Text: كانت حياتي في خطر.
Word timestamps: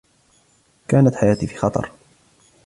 كانت 0.87 1.15
حياتي 1.15 1.47
في 1.47 1.55
خطر. 1.57 1.91